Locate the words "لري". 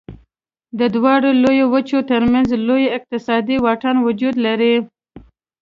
4.45-4.75